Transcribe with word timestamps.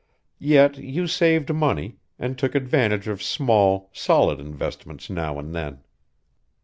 Yet 0.39 0.79
you 0.79 1.05
saved 1.05 1.53
money, 1.53 1.97
and 2.17 2.35
took 2.35 2.55
advantage 2.55 3.07
of 3.07 3.21
small, 3.21 3.91
solid 3.93 4.39
investments 4.39 5.11
now 5.11 5.37
and 5.37 5.53
then. 5.53 5.83